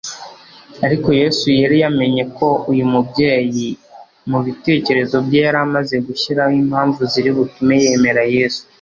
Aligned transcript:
Ariko 0.85 1.07
Yesu 1.21 1.45
yari 1.61 1.77
yamenye 1.83 2.23
ko 2.37 2.47
uyu 2.71 2.85
mubyeyi, 2.93 3.69
mubitekerezo 4.29 5.15
bye, 5.27 5.41
yari 5.47 5.57
yamaze 5.61 5.95
gushyiraho 6.07 6.53
impamvu 6.63 6.99
ziri 7.11 7.31
butume 7.37 7.75
yemera 7.85 8.23
Yesu 8.35 8.61